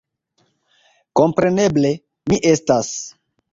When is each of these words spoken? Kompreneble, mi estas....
Kompreneble, 1.21 1.93
mi 2.33 2.43
estas.... 2.55 2.93